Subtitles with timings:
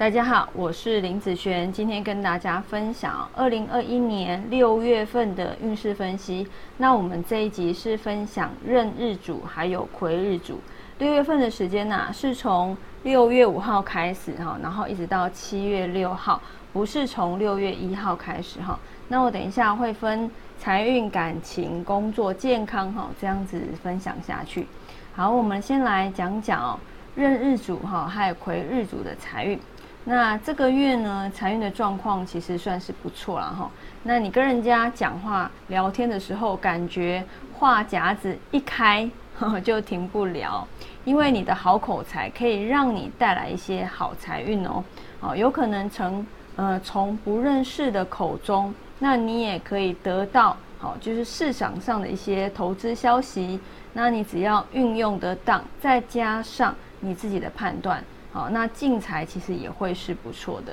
[0.00, 6.48] 大家好，我是林子璇，今天跟大家分享二零二一年六月份的运势分析。
[6.78, 10.58] 那我们这一集是分享壬日主还有癸日主。
[10.96, 16.40] 六月份的时间呢，是从六月五号开始哈，然后一直到七月六号，
[16.72, 18.78] 不是从六月一号开始哈。
[19.08, 24.66] 那我等一下会分财运、感情、工作、健康哈这样子分享下去。
[25.14, 26.78] 好，我们先来讲讲哦，
[27.16, 29.60] 壬日主哈还有癸日主的财运。
[30.04, 33.70] 那这个月呢，财运的状况其实算是不错了哈。
[34.02, 40.66] 那你跟人家讲话聊天的时候，感觉话匣子一开呵呵 就停不了，
[41.04, 44.82] 因为你的好口才可以让你带来一些好财运哦。
[45.20, 46.26] 哦，有可能从
[46.56, 53.60] 呃从不认识的口中，那你也可以得到好，就是市场上的一些投资消息。
[53.92, 58.02] 那你只要运用得当，再加上你自己的判断。
[58.32, 60.72] 好，那进财其实也会是不错的。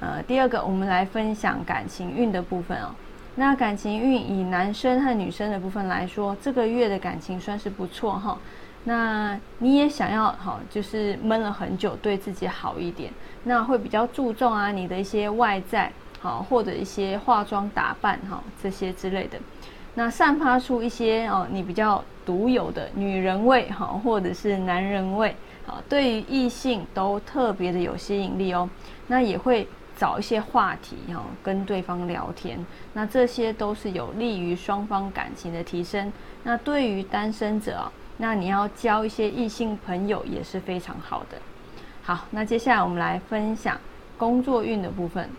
[0.00, 2.88] 呃，第二个，我们来分享感情运的部分哦。
[3.36, 8.36] 那感情运以男生和女生的部分来说，这个月的感情算是不错哈。
[8.84, 13.12] 那你也想要好，就是闷了很久，对自己好一点，
[13.44, 19.38] 那会比较注重啊你的一些外在好，或者一些化妆打扮哈这些之类的。
[19.94, 25.36] 那散发出一些哦你比较独有的女人味哈，或者是男人味。
[25.66, 28.68] 啊，对于异性都特别的有吸引力哦，
[29.06, 36.12] 那也会找一些话题哈，跟对方聊天，那这些都是有利于双方感情的提升。
[36.42, 41.38] 那对于单身者啊，那你要交一些异性朋友也是非常好的。
[42.02, 43.78] 好，那接下来我们来分享
[44.18, 45.30] 工作运的部分。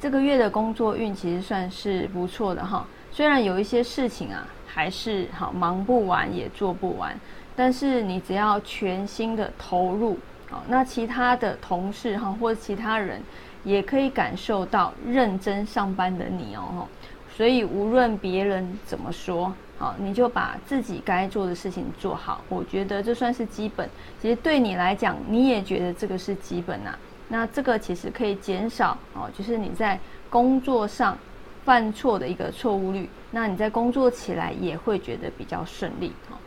[0.00, 7.18] 这个月的工作运其实算是不错的哈，虽然有一些事情啊，还是好忙不完也做不完。
[7.56, 10.18] 但是你只要全心的投入，
[10.50, 13.20] 好，那其他的同事哈或者其他人
[13.64, 16.86] 也可以感受到认真上班的你哦，
[17.34, 22.42] 所以无论别人怎么说，好，你就把自己该做的事情做好。
[22.50, 23.88] 我觉得这算是基本，
[24.20, 26.94] 其实对你来讲，你也觉得这个是基本呐。
[27.28, 31.16] 那这个其实可以减少哦，就是你在工作上
[31.66, 36.38] 犯错的一个错误率，那你在工作起来也会觉得比较顺利哈。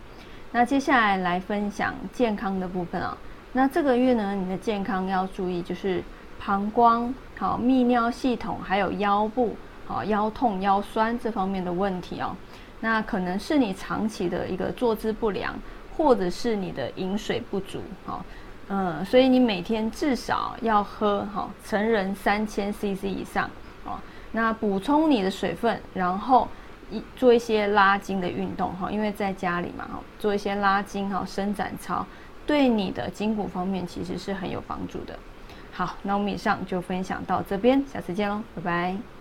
[0.53, 3.17] 那接下来来分享健康的部分啊。
[3.51, 6.01] 那这个月呢，你的健康要注意，就是
[6.39, 12.33] 膀胱、好泌尿系统，还有腰部、好腰痛、腰酸这方面的问题哦。
[12.79, 15.53] 那可能是你长期的一个坐姿不良，
[15.97, 18.23] 或者是你的饮水不足，好，
[18.69, 23.49] 嗯，所以你每天至少要喝好成人三千 CC 以上
[23.83, 23.99] 哦。
[24.31, 26.47] 那补充你的水分，然后。
[26.91, 32.03] 一做一些拉筋的运动哈，因为在家里嘛哈，做一些拉筋哈、伸展操，
[32.47, 35.13] 对你的筋骨方面其实是很有帮助的。
[35.71, 39.18] 好，那我们以上就分享到这边，下次见喽，拜拜。